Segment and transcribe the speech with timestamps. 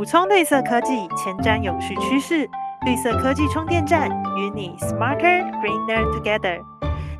[0.00, 2.48] 补充绿色科技，前瞻永续趋势。
[2.86, 6.58] 绿色科技充电站与你 smarter greener together。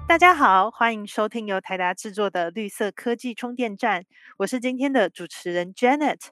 [0.08, 4.06] 大家好，欢迎收听由台达制作的绿色科技充电站。
[4.38, 6.28] 我是今天的主持人 Janet。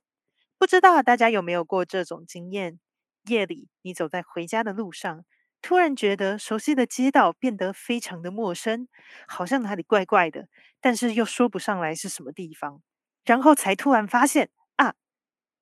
[0.56, 2.80] 不知道大家有没有过这种经验？
[3.26, 5.26] 夜里你走在回家的路上，
[5.60, 8.88] 突然觉得熟悉的街道变得非常的陌生，
[9.26, 10.48] 好像哪里怪怪的，
[10.80, 12.80] 但是又说不上来是什么地方。
[13.26, 14.48] 然后才突然发现，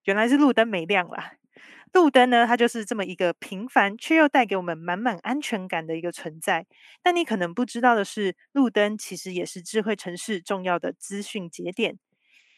[0.06, 1.34] 原来是路灯没亮啦。
[1.92, 6.66] 路灯呢，它就是这么一个平凡却又带给我们满满安全感的一个存在。
[7.02, 11.98] 但你可能不知道的是，路灯其实也是智慧城市重要的资讯节点。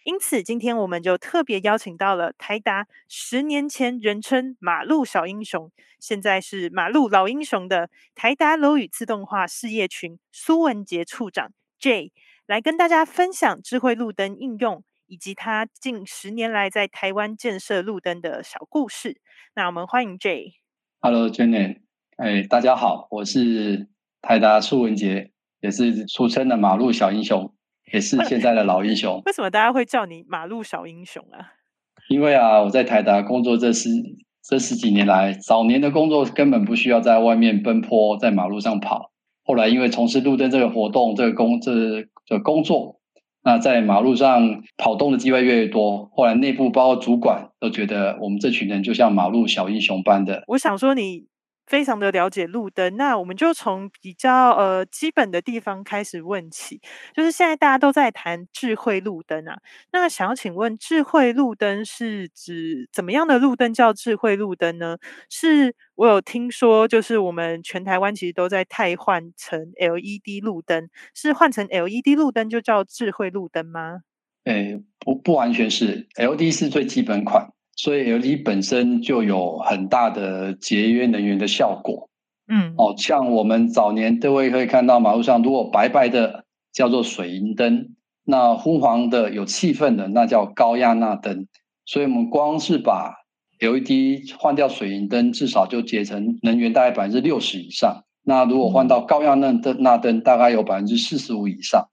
[0.04, 5.70] 因此，今天我们就特别邀请到了台达十年前人称“马路小英雄”，
[6.00, 12.12] 现在是“马路老英雄”的台达楼宇自动化事业群苏文杰处长 J，
[12.46, 14.82] 来跟大家分享智慧路灯应用。
[15.08, 19.20] 以及他近十年来在台湾建设路灯的小故事。
[19.54, 20.52] 那我们欢迎 J。
[21.00, 21.78] Hello，Jenny。
[22.18, 23.88] 哎，大家好，我是
[24.20, 27.54] 台达苏文杰，也是俗称的马路小英雄，
[27.90, 29.22] 也是现在的老英雄。
[29.24, 31.54] 为什么大家会叫你马路小英雄啊？
[32.10, 33.88] 因为啊，我在台达工作这十
[34.42, 39.10] 这十几年来，早年的工作根本不需要在外面奔波，在马路上跑。
[39.42, 42.97] 后来因为从事路灯这个活动，这个工这个工作。
[43.48, 50.42] 那在马路上跑动的机会越来越多，后来内部包括主管都觉得我们这群人就像马路小英雄般的。
[50.48, 51.24] 我想说你。
[51.68, 56.80] 非常的了解路灯，那我们就从比较呃基本的地方开始问起。
[57.14, 59.58] 就是现在大家都在谈智慧路灯啊，
[59.92, 64.96] 那想要请问，智慧路灯是指怎么样的路灯叫智慧路灯呢？
[65.28, 74.00] 是我有听说，就是我们全台湾其实都在太换成 LED 路灯，是换成 LED 路灯就叫智慧路灯吗？
[74.44, 77.52] 诶，不不完全是，LED 是最基本款。
[77.78, 82.10] 所以 LED 本身就有很大的节约能源的效果。
[82.48, 87.90] 嗯，哦，像我们早年都会可以看到马路上，如果白白的叫做水银灯，
[88.24, 91.46] 那昏黄的有气氛的那叫高压钠灯。
[91.86, 93.14] 所以我们光是把
[93.60, 98.02] LED 换掉水银灯，至少就节省能源大概百分之六十以上。
[98.24, 101.88] 那如果换到高压钠灯，钠灯大概有百分之四十五以上。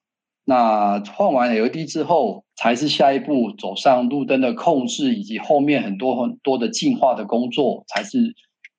[0.46, 8.36] 那换完 LED 之后，才是下一步走上路灯的控制，以及后面很多很多的进化的工作，才是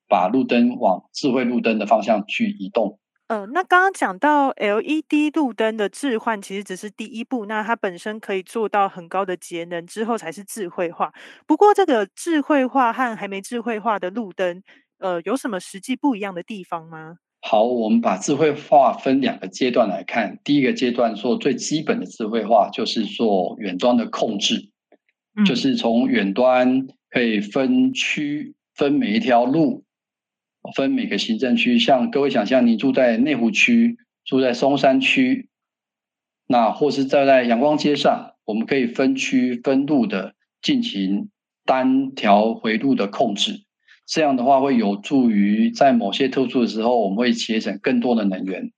[0.08, 2.98] 把路灯往智慧路灯的方向去移动。
[3.28, 11.12] 呃，那刚刚讲到 LED 路灯的置换，其实只是第一步，那它本身可以做到很高的节能，之后才是智慧化。
[11.44, 14.62] 不过，这个智慧化和还没智慧化的路灯，
[15.00, 17.16] 呃，有什么实际不一样的地方吗？
[17.48, 20.40] 好，我们把智慧化分两个阶段来看。
[20.42, 24.68] 第一个阶段做最基本的智慧化，就是做远端的控制，
[25.46, 29.84] 就是从远端可以分区、分每一条路、
[30.74, 31.78] 分每个行政区。
[31.78, 35.48] 像各位想象，你住在内湖区、住在松山区，
[36.48, 41.30] 那或是站在阳光街上，我们可以分区分路的进行
[41.64, 43.65] 单条回路的控制。
[44.06, 48.70] 这样的话会有助于在某些特殊的时候，我们会节省更多的能源。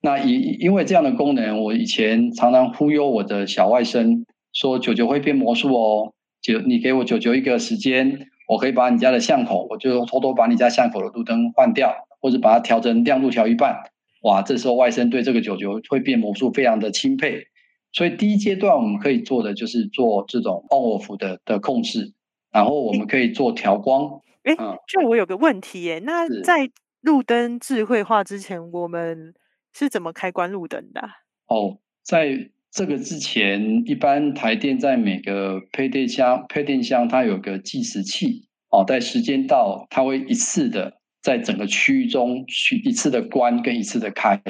[0.00, 6.12] 那因因为这样的功能，我以前常常忽悠我的小外甥说：“九九会变魔术哦，
[6.42, 13.76] 九你给我九九一个时间，我可以把你家的巷口，我就偷偷把你家巷口的路灯换掉，或者把它调成亮度调一半。”
[14.22, 17.46] 哇，这时候外甥对这个九九会变魔术非常的钦佩。
[17.92, 22.12] 所以第一阶段我们可以做的就是做这种 on off 的的控制，
[22.54, 24.20] 然后我们可以做调光。
[24.44, 24.54] 哎，
[24.86, 26.70] 就我有个问题耶，那在
[27.00, 29.34] 路灯智慧化之前，我们
[29.72, 31.02] 是怎么开关路灯的？
[31.48, 44.40] 哦，在这个之前，一般台电在每个配电箱，配电箱它有个计时器，哦，在时间到，它会一次的在整个区域中去一次的关跟一次的开，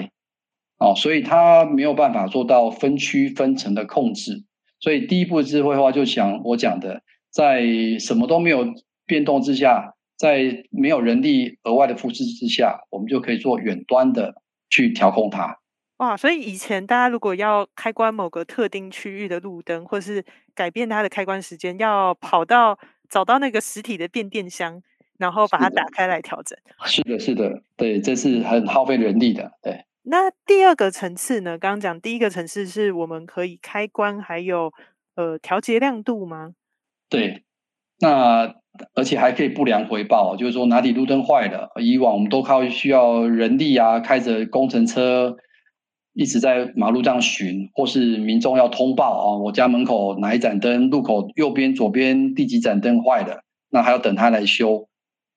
[0.79, 4.45] 哦，所以它没有办法做到分区分层的控制。
[4.81, 7.03] 所以第一步智慧化就想我讲的，
[7.35, 7.65] 在
[7.99, 8.65] 什么都没有。
[9.07, 14.35] 变动之下，在没有人力额外的复制之下，我们就可以做远端的
[14.71, 15.59] 去调控它。
[15.99, 16.17] 哇！
[16.17, 22.79] 所以以前大家如果要开关某个特定区域的路灯，或是改变它的开关时间，要跑到
[23.11, 24.83] 找到那个实体的变电箱，
[25.19, 26.59] 然后把它打开来调整。
[26.87, 29.53] 是的，是的，对，这是很耗费人力的。
[29.63, 29.85] 对。
[30.05, 31.59] 那第二个层次呢？
[31.59, 34.73] 刚刚讲第一个层次是我们可以开关，还有
[35.15, 36.55] 呃调节亮度吗？
[37.09, 37.43] 对。
[38.01, 38.55] 那
[38.95, 45.37] 而且还可以不良回报，就是说哪里路灯坏了，以往我们都靠需要人力啊，开着工程车
[46.13, 54.89] 一直在马路上巡，或是民众要通报啊，我家门口哪一盏灯，路口右边、左边第几盏灯坏了，那还要等他来修。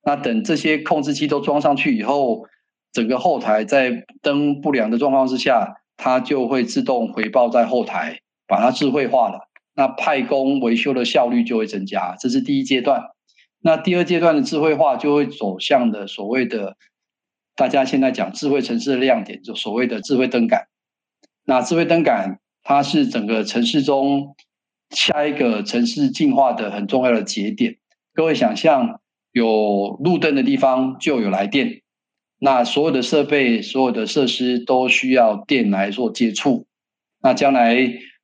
[0.03, 2.45] 那等这些控制器都装上去以后，
[2.91, 9.47] 整个后台在灯不良的状况之下，它就会自动回报在后台，把它智慧化了。
[9.77, 13.01] 那派工维修的效率就会增加，这是第一阶段。
[13.61, 16.75] 那第二阶段的智慧化就会走向的所谓的。
[17.55, 20.67] 大家现在讲智慧城市的亮点，就所谓的智慧灯杆。
[21.43, 24.35] 那智慧灯杆，它是整个城市中
[24.91, 27.77] 下一个城市进化的很重要的节点。
[28.13, 28.99] 各位想象，
[29.31, 31.81] 有路灯的地方就有来电，
[32.39, 36.67] 那所有的设备、所有的设施都需要电来做接触。
[37.23, 37.75] 那将来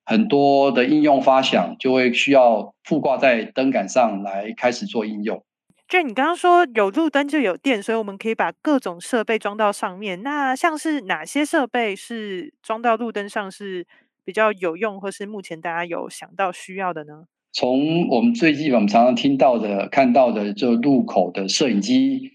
[0.05, 5.43] 很多的应用发想就会需要附挂在灯杆上来开始做应用。
[5.87, 10.23] 就你刚刚说有路灯就有电，所以我们可以把各种设备装到上面。
[10.23, 13.85] 那像是哪些设备是装到路灯上是
[14.25, 17.25] 比较有用，或是目前大家有想到需要的呢？
[17.51, 22.31] 从我们最基本我们常常听到的、看到的，就路口的摄影机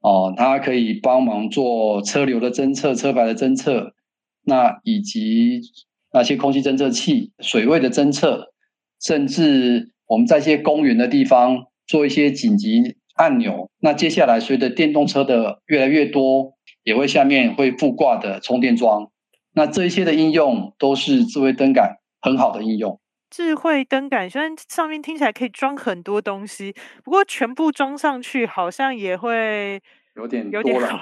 [0.00, 3.94] 哦，它可以帮忙做车流的侦测、车牌的侦测，
[4.42, 5.62] 那以及
[6.12, 8.52] 那些空气侦测器、水位的侦测，
[9.00, 11.66] 甚至我们在一些公园的地方。
[11.86, 16.54] 做一些紧急按钮，那接下来随着电动车的越来越多，
[16.84, 19.10] 也会下面会附挂的充电桩，
[19.54, 23.00] 那这一些的应用都是智慧灯杆很好的应用。
[23.28, 26.72] 智慧灯杆虽然上面听起来可以装很多东西，
[27.02, 29.82] 不过全部装上去好像也会
[30.16, 30.98] 有点有点好。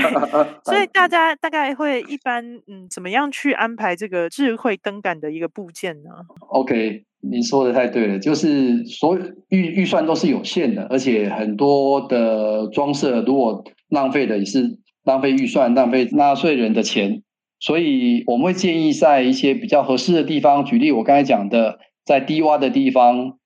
[0.64, 6.10] 所以大家大概会一般嗯怎么样去安排这个智慧灯杆的一个部件呢
[6.48, 7.04] ？OK。
[7.26, 9.18] 您说的太对了，就是所
[9.48, 17.22] 预预算都是有限的，而且很多的装设如果浪费的也是浪费预算、浪费纳税人的钱，
[17.60, 23.38] 所以我们会建议在一些比较合适的地方，举例我刚才讲的，在低洼的地方，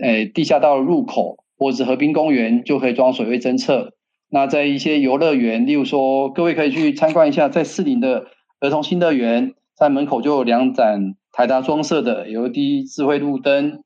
[0.00, 3.92] 诶，地下道入口或者是河滨公园就可以装水位侦测。
[4.30, 8.26] 那在一些游乐园，例如说，各位可以去参观一下，在四林的
[8.60, 11.16] 儿童新乐园，在门口就有两盏。
[11.32, 13.84] 台达装设的 LED 智慧路灯，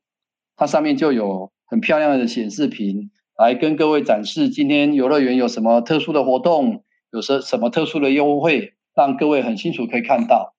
[0.57, 10.55] 它上面就有很漂亮的显示屏，来跟各位展示今天游乐园有什么特殊的活动，有什什么特殊的优惠，让各位很清楚可以看到。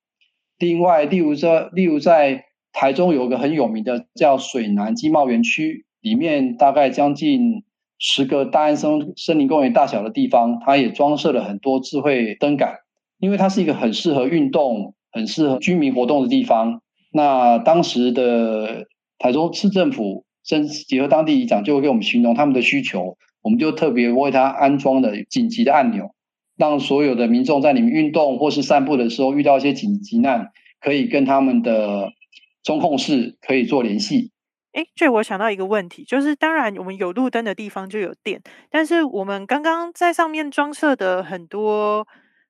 [0.58, 7.64] 另外，例如说，例如在台中有个很有名的叫水南经贸园区，里面大概将近
[7.98, 12.76] 十个大安森森林公园大小的地方，它也装设了很多智慧灯杆，
[13.19, 14.94] 因为它是一个很适合运动。
[15.12, 16.82] 很适合居民活动的地方。
[17.10, 18.84] 那当时的
[19.19, 23.16] 台中市政府，甚至结合当地里长，就会给我们形容他们的需求。
[23.40, 26.10] 我们就特别为他安装了紧急的按钮，
[26.58, 30.50] 让所有的民众在里面运动或是散步的时候，遇到一些紧急难，
[30.82, 32.10] 可以跟他们的
[32.62, 34.32] 中控室可以做联系。
[34.76, 38.40] 哎，这我想到一个问题，就是当然我们有路灯的地方就有电，
[38.70, 42.06] 但是我们刚刚在上面装设的很多。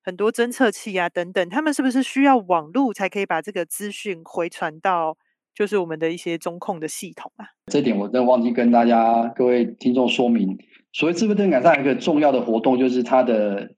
[0.09, 5.17] 很多侦测器啊，等等，他们是不是需要网络才可以把这个资讯回传到，
[5.53, 7.47] 就是我们的一些中控的系统啊？
[7.67, 10.57] 这点我真的忘记跟大家各位听众说明。
[10.93, 13.75] 所谓智慧灯杆上一个重要的活动，就是它的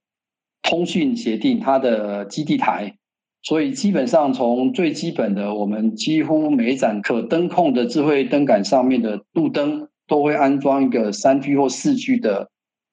[0.60, 2.98] 通讯协定，它的基地台。
[3.42, 12.50] 所以基本上从最基本的，我们几乎每盏可灯控的智慧灯杆上面的路灯，都会安装一个三 G 或四 G 的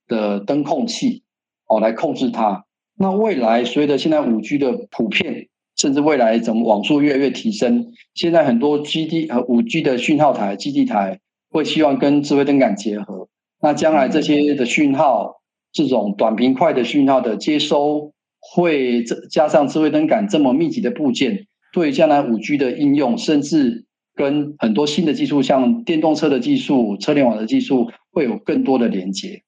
[0.08, 1.24] 的灯控器，
[1.67, 2.63] 哦，来控制它。
[2.98, 13.27] 那未来随着现在五 G 的普遍，甚至未来怎么网速越来越提升，现在很多基地和五 G 的讯号台、基地台会希望跟智慧灯杆结合。
[13.62, 15.41] 那将来这些的讯号，
[15.74, 18.13] 这种短平快的讯号的接收，
[18.54, 29.42] 会加上智慧灯杆这么密集的部件，对将来五 G 的应用，甚至跟很多新的技术，像电动车的技术、车联网的技术，会有更多的连接。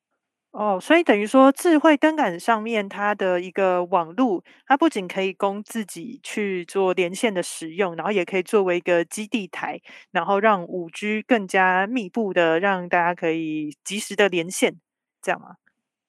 [0.51, 9.80] 哦，所以等于说，智慧灯杆上面它的一个网路，它不仅可以供自己去做连线的使用，然后也可以作为一个基地台，
[10.12, 14.77] 然后让五 G 更加密布的，让大家可以及时的连线，
[15.22, 15.58] 这样吗？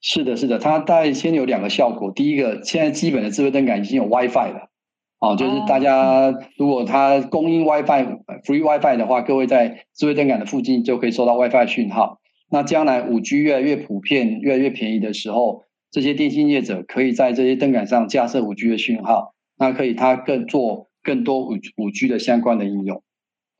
[0.00, 2.12] 是的，是的，它大概先有两个效果。
[2.12, 4.70] 第一个，现在基本的智慧灯杆已经有 WiFi 了，
[5.18, 8.06] 哦，就是大家如果它供应 WiFi
[8.44, 12.20] free WiFi 的话，各位在智慧灯杆的附近就可以收到 WiFi 讯号。
[12.50, 23.02] 那将来五 G 越来越普遍、越来越便宜的时候，这些电信业者可以在这些灯杆上架设五 G 的讯号，那可以它更做更多五五 G 的相关的应用。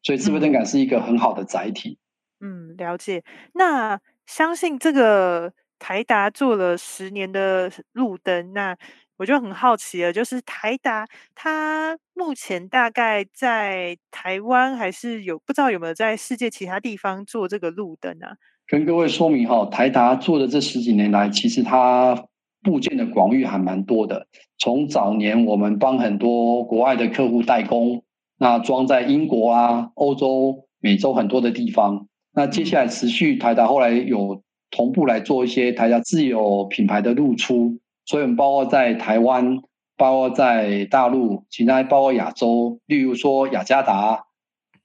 [0.02, 1.99] 所以智慧灯杆是一个很好的载体。
[2.40, 3.25] 嗯，了解。
[3.54, 8.77] 那相信这个台达做了十年的路灯，那
[9.17, 18.37] 我就很好奇了，就是台达它目前大概在台湾还是有不知道有没有在世界其他地方做这个路灯啊？
[18.67, 22.27] 跟各位说明哈，台达做的这十几年来，其实它
[22.63, 24.27] 部件的广域还蛮多的。
[24.59, 28.05] 从早年我们帮很多国外的客户代工，
[28.39, 32.07] 那装在英国啊、欧洲、美洲很多的地方。
[32.33, 37.79] 那接下来持续台达后来有同步来做一些台下自有品牌的露出。
[38.05, 39.59] 所以，我们包括在台湾，
[39.97, 44.25] 包括在大陆，其他包括亚洲，例如说雅加达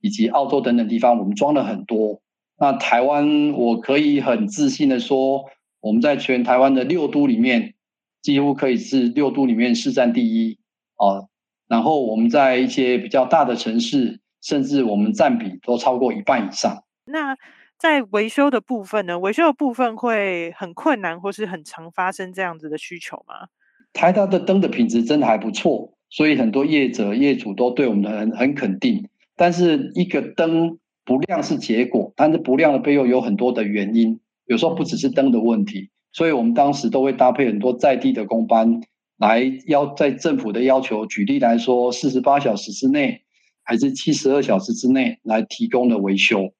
[0.01, 2.21] 以及澳洲等等地方，我们装了很多。
[2.59, 5.45] 那台湾，我可以很自信的说，
[5.79, 7.73] 我们在全台湾的六都里面，
[8.21, 10.57] 几乎可以是六都里面市占第一
[10.95, 11.27] 啊。
[11.67, 16.83] 然后我们在一些比较大的城市，甚至我们占比都超过一半以上。
[17.05, 17.35] 那
[17.83, 23.49] 在维修的部分呢，维修的部分会很困难，或是很常发生这样子的需求吗？
[23.91, 29.09] 台达的灯的品质真的还不错，所以很多业者业主都对我们的很很肯定。
[29.35, 38.79] 但是一个灯不亮是结果，但是不亮的背后有很多的原因，有时候不只是灯的问题，所以我们当时都会搭配很多在地的工班
[39.17, 43.23] 来要在政府的要求，举例来说，四十八小时之内
[43.61, 46.53] 还是七十二小时之内来提供的维修。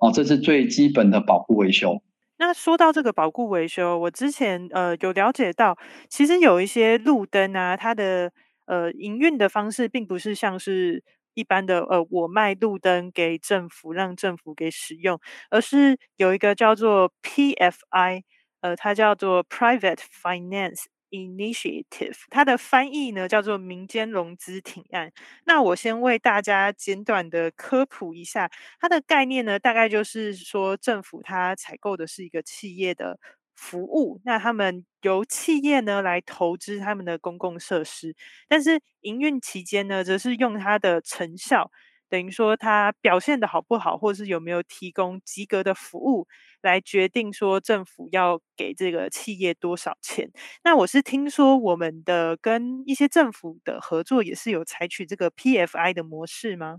[0.00, 2.02] 哦，这是最基本的保护维修。
[2.38, 5.76] 那说到这个保护维修，我之前呃有了解到，
[6.08, 8.32] 其实有一些路灯啊，它的
[8.66, 11.04] 呃营运的方式，并不是像是
[11.34, 18.22] 一般的呃我卖路灯给政府，让政府给使用，而是有一个叫做 PFI，
[18.62, 20.84] 呃，它叫做 Private Finance。
[21.10, 25.12] Initiative，它的翻译呢叫做民间融资提案。
[25.44, 28.50] 那我先为大家简短的科普一下，
[28.80, 33.18] 它的概念呢，大概就是说政府它采购的是一个企业的
[33.56, 38.14] 服务，那他们由企业呢来投资他们的公共设施，
[38.48, 41.70] 但是营运期间呢，则是用它的成效。
[42.08, 46.26] 等于说，它表现的好不好，或是有没有提供及格的服务，
[46.62, 50.30] 来决定说政府要给这个企业多少钱。
[50.64, 56.78] 那我是听说，我们的跟一些政府的合作也是有采取这个 PFI 的模式吗？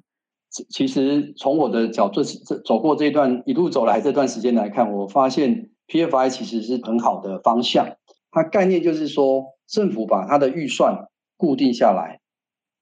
[0.70, 7.96] 其实从我的角度这走过这段一路走来这段时间来看，我发现 PFI 其实是很好的方向。
[8.32, 11.08] 它概念就是说，政府把它的预算
[11.38, 12.22] 固定下来，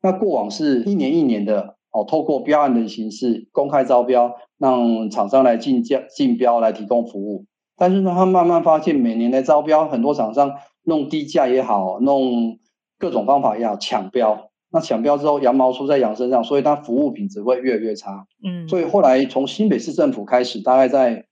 [0.02, 1.79] 那过往是一年一年的。
[2.00, 7.46] 哦，透过标案的形式公开招标，让厂商来竞价竞标来提供服务。
[7.76, 10.54] 但是呢，他慢慢发现，每年的招标，很多厂商
[10.84, 12.60] 弄低价也好，弄
[12.98, 14.50] 各种方法也好抢标。
[14.72, 18.28] 那抢标之后，羊毛出在羊身上，所以它服务品质会越来越差。
[18.44, 21.26] 嗯，所以后来从新北市政府开始，大概在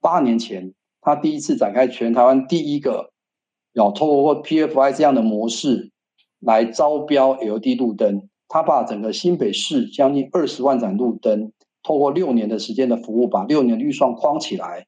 [0.00, 3.10] 八年前，他第一次展开全台湾第一个
[3.74, 5.90] 要透过 PFI 这样的模式
[6.40, 8.28] 来招标 LED 路灯。
[8.48, 11.52] 他把整个新北市将近二十万盏路灯，
[11.82, 14.86] 透过六年的时间的服务，把六年预算框起来，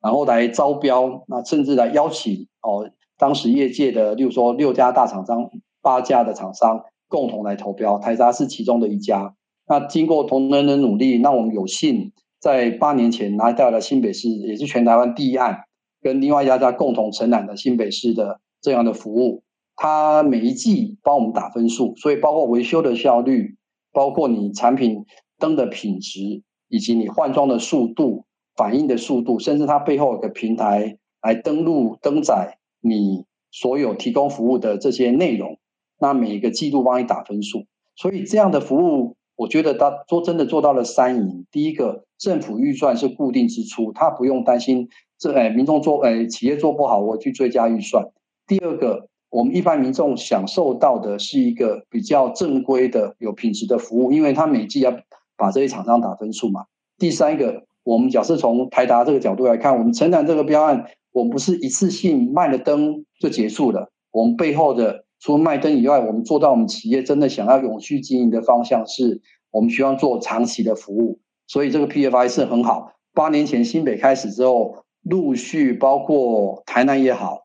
[0.00, 5.50] 然后来招标，那甚至来邀请哦，当时业界的，例如说六家大厂商、
[5.82, 9.34] 八家的厂商共同来投标，台达是其中的一家。
[9.68, 15.64] 那经过同仁的努力，那我们有幸在八年前拿到了新北市，也是全台湾第一案，
[16.00, 19.42] 跟另外一家家共同承揽的新北市的这样的服务。
[19.82, 23.56] 它每一季帮我们打分数，所以包括维修的效率，
[23.92, 25.04] 包括你产品
[25.40, 28.24] 灯的品质，以及你换装的速度、
[28.54, 35.58] 反应的速度，甚至它背后有个平台来登录、登载你所有提供服务的这些内容。
[35.98, 37.64] 那每一个季度帮你打分数，
[37.96, 41.44] 所以这样的服务，我觉得它做真的做到了三赢。
[41.50, 48.12] 第一个，政府预算是固定支出，它不用担心这哎民众做哎企业做不好，我去追加预算。
[48.46, 49.08] 第二个。
[49.32, 54.92] 我们一般民众享受到的是一个比较正规的、有品质的服务，因为他每季要
[55.38, 56.66] 把这些厂商打分数嘛。
[56.98, 63.90] 第三个，我们假设从台达这个角度来看，我们承揽这个标案，我们不是一次性卖了灯就结束了。
[64.10, 71.18] 我们背后的除了卖灯以外，我们做到我们企业真的想要永续经营的方向，是我们希望做长期的服务。
[71.46, 72.92] 所以这个 PFI 是很好。
[73.14, 77.41] 八年前新北开始之后，陆续包括台南也好。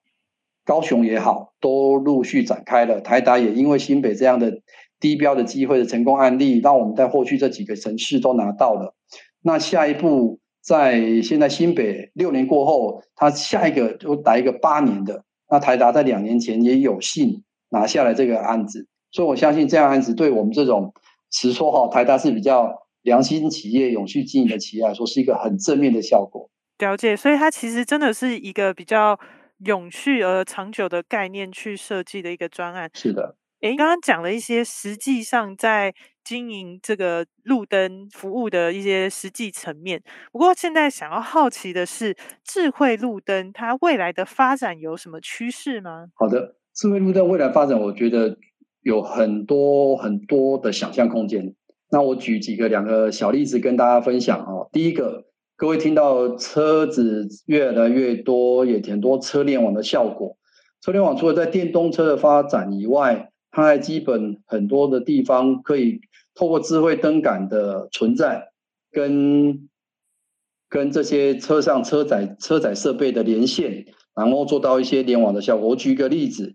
[0.67, 3.00] 高雄也好，都陆续展开了。
[3.00, 4.62] 台达也因为新北这样的
[5.00, 8.93] 低标的机会的成功案例，让我们在后续这几个城市都拿到了。
[9.41, 15.24] 那下一步，在现在新北六年过后，他下一个就来一个八年的。
[15.50, 20.93] 那台达在两年前也有幸拿下了这个案子，所以我相信这样案子对我们这种
[21.31, 26.50] 实说哈，台达是比较良心企业、永续经营的企业来说，是一个很正面的效果。
[26.79, 29.17] 了解，所以它其实真的是一个比较。
[29.66, 32.90] 永续而长久的概念去设计的一个专案。
[32.94, 33.36] 是的。
[33.62, 35.92] 诶，刚刚讲了一些实际上在
[36.24, 40.00] 经营这个路灯服务的一些实际层面。
[40.32, 46.10] 不过现在想要好奇的是，智慧路灯它未来的发展有什么趋势吗？
[46.14, 48.38] 好的，智慧路灯未来发展，我觉得
[48.82, 51.56] 有很多很多的想象空间。
[51.90, 54.70] 那我举几个两个小例子跟大家分享哦。
[54.72, 55.26] 第一个，
[55.58, 60.38] 各位听到车子越来越多，也挺多车联网的效果。
[60.82, 66.02] 车联网除了在电动车的发展以外，它还基本很多的地方可以
[66.36, 68.52] 透过智慧灯杆的存在，
[68.92, 69.68] 跟
[70.70, 75.70] 跟这些车上车载车载设备的连线，然后做到一些联网的效果。
[75.70, 76.54] 我举一个例子，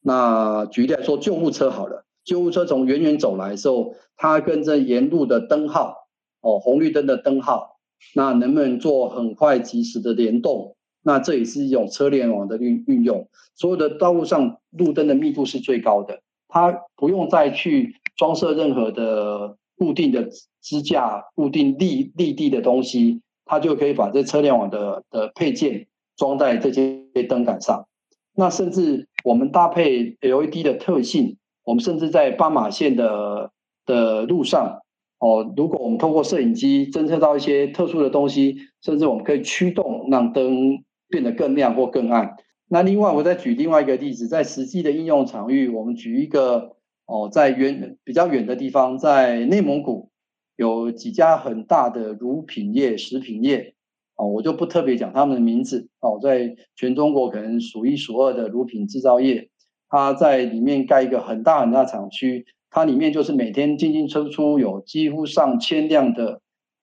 [0.00, 6.08] 那举例来说，救护车好了，救护车从远远走来的时候，它跟着沿路的灯号，
[6.40, 7.78] 哦，红绿灯的灯号，
[8.14, 10.76] 那能不能做很快及时的联动？
[11.02, 13.28] 那这也是一种车联网的运运用。
[13.54, 16.20] 所有的道路上路灯的密度是最高的。
[16.48, 20.28] 它不用再去装设任何的固定的
[20.60, 27.86] 支架、固定立立地的东西，它就可以把这车联网的的配件装在这些灯杆上。
[28.34, 33.50] 那甚至我们搭配 LED 的特性，我们甚至在斑马线的
[33.86, 34.80] 的路上，
[35.20, 42.36] 哦，如果我们通过摄影机侦测到一些特殊的东西，甚至我们可以驱动让灯变得更亮或更暗。
[42.68, 50.10] 那另外，我再举另外一个例子，在实际的应用场域，我们举一个哦，在远比较远的地方，在内蒙古
[50.56, 53.74] 有几家很大的乳品业、食品业
[54.16, 59.50] 哦，我就不特别讲他们的名字哦，在全中国可能数一数二的乳品制造业，
[59.88, 66.40] 它在里面盖一个很大很大厂区，它里面就是每天进进出出有几乎上千辆的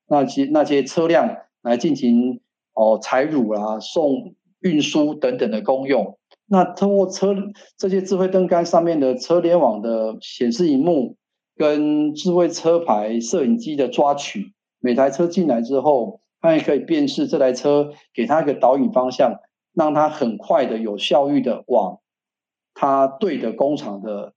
[0.08, 2.42] 那些那些车辆来进行
[2.74, 4.36] 哦采乳啊送。
[4.62, 6.18] 运输等等的功用，
[6.48, 7.32] 那通过车
[7.78, 11.16] 这些智慧灯杆上面的车联网的显示荧幕，
[11.56, 19.42] 跟智慧车牌摄影机的抓取，每台车进来之后，它也可以辨识这台车，给它一个导引方向，
[19.74, 22.00] 让它很快的、有效率的往
[22.74, 24.34] 它对的工厂的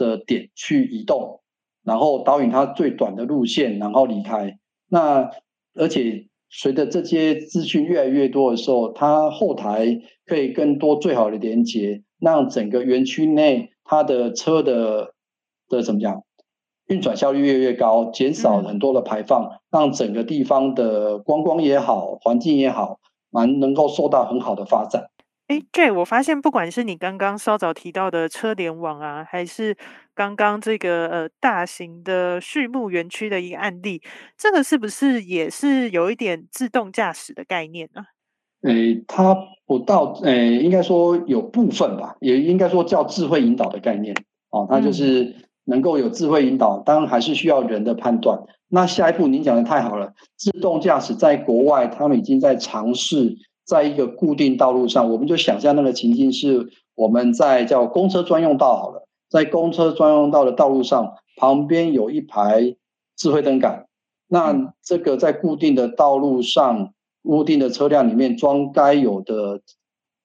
[0.00, 1.40] 的点去移动，
[1.84, 4.58] 然后导引它最短的路线，然后离开。
[4.88, 5.30] 那
[5.74, 6.26] 而且。
[6.52, 15.14] 随着这些资讯越来越多的时候，它后台可以更多最好的连接，让整个园区内它的车的
[15.68, 16.24] 的怎么讲，
[16.88, 22.98] 运转效率越来越高，减少很多的排放，让整个地方的观光也好，环境也好，
[23.30, 25.09] 蛮能够受到很好的发展。
[25.50, 29.76] 哎，J，我发现不管是你刚刚稍早提到的车联网啊，还是
[30.14, 34.00] 刚刚这个呃大型的畜牧园区的一个案例，
[34.38, 38.02] 这个是不是也是有一点自动驾驶的概念呢？
[38.62, 39.36] 诶，它
[39.66, 44.14] 不到，诶，应该说有部分吧，也应该说叫智慧引导的概念
[44.50, 45.34] 哦，它就是
[45.64, 48.38] 能够有智慧引导，当然还是需要人的判断。
[48.68, 53.36] 那下一步您讲的太好了，自动驾驶在国外他们已经在尝试。
[53.70, 62.74] 在一个固定道路上，我们就想象那个情境是我们在叫公车专用道好了，在公车专用道的道路上，旁边有一排
[63.16, 63.86] 智慧灯杆，
[64.26, 69.60] 那这个在固定的道路上，固定的车辆里面装该有的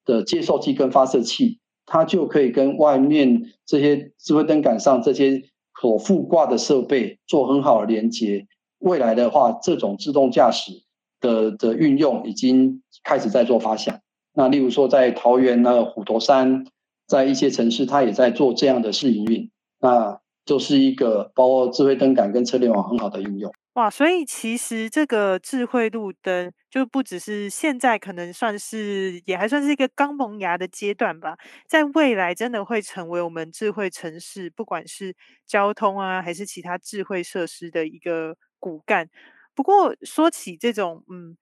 [0.05, 8.47] 的接收器跟发射器，它就可以跟外面这些智慧灯杆上这些可附挂的设备做很好的连接。
[8.79, 10.85] 未来的话，这种自动驾驶。
[11.26, 14.00] 的的运用已经开始在做发想。
[14.34, 16.66] 那例如说，在桃园呢、虎头山，
[17.08, 19.50] 在一些城市，它也在做这样的试营运。
[19.80, 23.52] 那就是一个包括智慧灯杆跟车联网很好的应用。
[23.74, 31.38] 哇，所以其实这个智慧路灯就不只是现在可能算是，也还算是一个刚萌芽的阶段吧。
[31.68, 35.14] 在未来，真的会成为我们智慧城市，不管是
[35.46, 39.10] 交通啊，还是其他智慧设施的一个骨干。
[39.56, 41.38] 不过说起这种嗯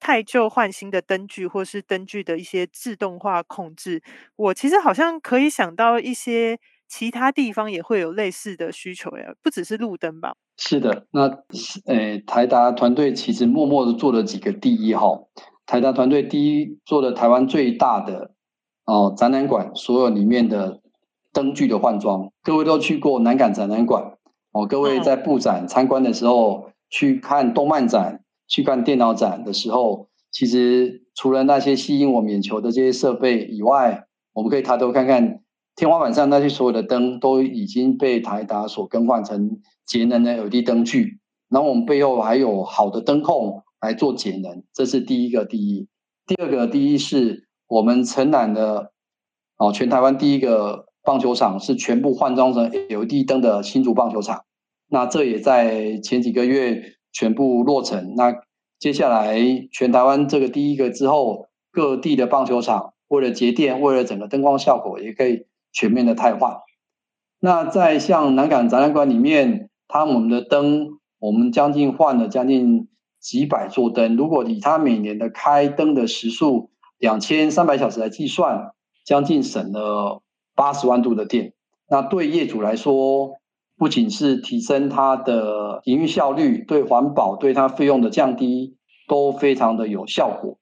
[0.00, 4.02] 太旧换新的灯具，或是灯具的一些自动化控制，
[4.36, 10.34] 我其实好像可以想到一些其他地方也会有类似的需求呀，不只是路灯吧？
[10.56, 11.22] 是的，那
[11.86, 15.24] 呃台达团队其实默默的做了几个第一哈。
[15.66, 18.30] 台达团队第一做的台湾最大的
[18.86, 20.80] 哦展览馆，所有里面的
[21.32, 24.16] 灯具的换装，各位都去过南港展览馆
[24.52, 26.70] 哦，各位在布展参观的时候。
[26.90, 35.40] 去看动漫展、去看电脑展的时候，其实除了那些吸引我眼球的这些设备以外，我们可以抬头看看
[35.74, 41.18] 天花板上那些所有的灯都已经被台达所更换成节能的 LED 灯具。
[41.48, 45.88] 然后我们背后还有好的灯控来做节能，这是第一个第一。
[46.26, 48.92] 第二个第一是我们承揽的
[49.56, 54.44] 哦，全台湾第一个棒球场是全部换装成 LED 灯的新竹棒球场。
[54.88, 58.14] 那这也在前几个月全部落成。
[58.16, 58.34] 那
[58.78, 59.38] 接下来
[59.72, 66.56] 全台湾这个第一个之后，各地的棒球场为了节电，为了整个灯光效果，也可以全面的汰换。
[67.40, 72.88] 那在像南港展览馆里面，它我们的灯，我们将近换了将近
[73.20, 74.16] 几百座灯。
[74.16, 78.72] 如果以它每年的开灯的时数两千三百小时来计算，
[79.04, 80.22] 将近省了
[80.54, 81.52] 八十万度的电。
[81.90, 83.37] 那对业主来说，
[83.78, 90.58] 不仅是提升它的营运效率，对环保、对它费用的降低，都非常的有效果。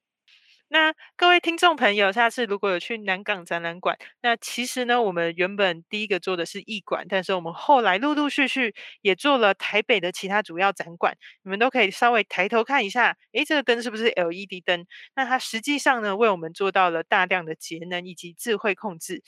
[0.69, 14.85] 那各位听众朋友，下次如果有去南港展览馆，那其实呢，我们原本第一个做的是艺馆，但是我们后来陆陆续续也做了台北的其他主要展馆，你们都可以稍微抬头看一下，诶，这个灯是不是 LED 灯？
[15.15, 19.23] 那它实际上呢，为我们做到了大量的节能以及智慧控制。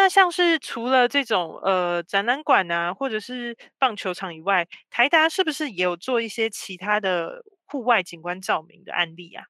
[0.00, 9.42] 那像是除了这种呃展览馆啊，或者是棒球场以外，台达是不是也有做一些其他的户外景观照明的案例啊？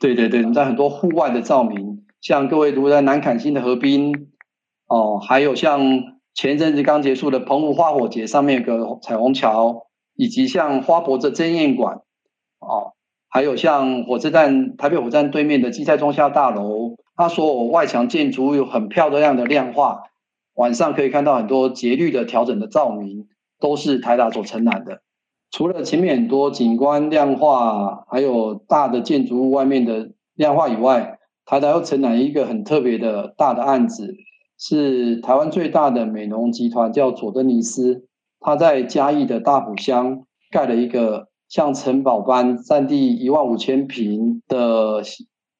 [0.00, 4.32] 对对对，我们在很多户外的照明，像各位如果在南坎新的河滨，
[4.88, 5.80] 哦，还有像
[6.34, 11.98] 前阵子刚结束的澎湖花火节上面有个彩虹桥，以及像花博的珍宴馆，
[12.58, 12.94] 哦，
[13.28, 20.04] 还有像火车站台北火车站对面的基泰中校大楼，他说：“我外墙建筑有很漂亮的亮化，
[20.54, 23.28] 晚上可以看到很多节律的调整的照明，
[23.60, 25.02] 都是台达所承揽的。
[25.50, 34.14] 除了前面很多景观亮化，还有大的建筑物外面的亮化以外，台达又承揽一个很特别的大的案子，
[34.58, 38.06] 是台湾最大的美容集团叫佐登尼斯，
[38.40, 45.02] 他在嘉义的大埔乡盖了一个像城堡般占地一万五千平的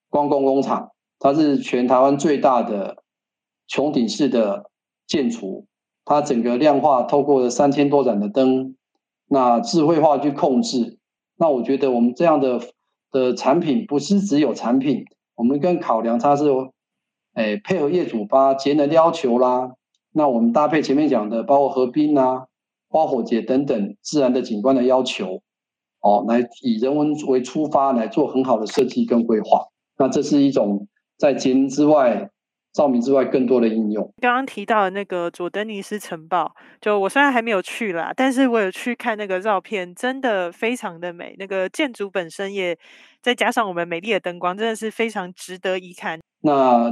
[0.09, 0.92] 光工工厂，
[1.23, 3.05] 它是全台湾最大的
[3.69, 4.69] 穹顶式的
[5.07, 5.67] 建筑，
[6.05, 8.75] 它整个量化透过了三千多盏的灯。
[9.29, 10.99] 那智慧化去控制，
[11.39, 12.61] 那我觉得我们这样的
[13.13, 15.05] 的产品不是只有产品，
[15.37, 16.45] 我们跟考量它是，
[17.35, 19.71] 哎，配合业主把节能的要求啦，
[20.13, 22.47] 那我们搭配前面讲的，包括河滨啊、
[22.89, 25.41] 花火节等等自然的景观的要求，
[26.01, 30.89] 哦，来以人文为出发来做很好的设计跟规划，那这是一种
[31.23, 32.29] 在节能之外。
[32.75, 34.03] 照明之外，更多的应用。
[34.23, 41.37] 刚刚提到的那个佐登尼斯城堡，就我虽然还没有去啦，但是我有去看那个照片，真的非常的美。
[41.39, 42.75] 那个建筑本身也
[43.21, 46.19] 再加上我们美丽的灯光，真的是非常值得一看。
[46.41, 46.91] 那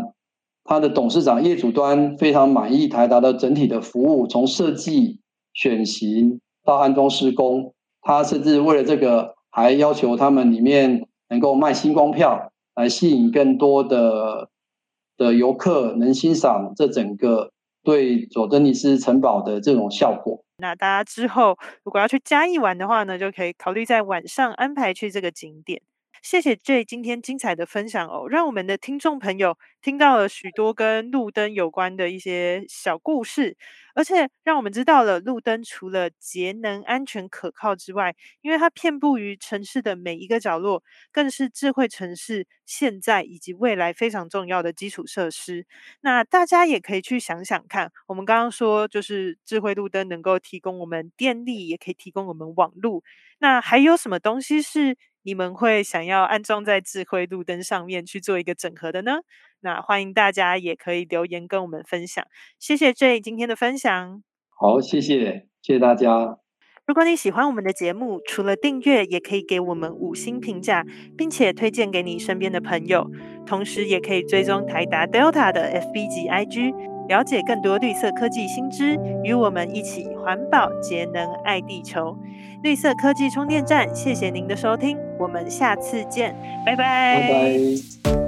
[0.65, 5.19] 他的董事长业主端非常满意台达的整体的服务，从设计、
[5.55, 12.50] 选型到安装施工，他甚至为了这个还要求他们里面能够卖星光票，
[12.81, 14.51] 来吸引更多的。
[15.21, 20.43] 的游客能欣赏这整个对佐登尼斯城堡的这种效果。
[20.57, 25.83] 那大家之后如果要去嘉义玩的话呢，就可以考虑在晚上安排去这个景点。
[26.23, 33.59] 谢谢 J 今天精彩的分享哦，让我们的听众朋友听到了许多跟路灯有关的一些小故事，
[33.95, 45.67] 而且让我们知道了路灯除了节能、安全、可靠之外，因为它遍布于城市的每一个角落，更是智慧城市现在以及未来非常重要的基础设施。
[46.01, 53.03] 那大家也可以去想想看，我们刚刚说就是智慧路灯能够提供我们电力，也可以提供我们网路。
[53.39, 54.97] 那还有什么东西是？
[55.23, 59.19] 你们会想要安装在智慧路灯上面去做一个整合的呢？
[59.61, 62.25] 那欢迎大家也可以留言跟我们分享。
[62.59, 64.23] 谢谢 J 今天的分享。
[64.49, 66.39] 好，谢谢，谢谢大家。
[66.87, 70.85] 如果你喜欢我们的节目，除了订阅，也可以给我们五星评价，
[71.17, 73.09] 并且推荐给你身边的朋友。
[73.47, 76.91] 同时，也可以追踪台达 Delta 的 FB 及 IG。
[77.09, 82.17] 了解更多绿色科技新知，与我们一起环保节能爱地球。
[82.63, 87.21] 绿色科技充电站，谢谢您的收听，我们下次见，拜拜。
[87.21, 88.20] 拜拜。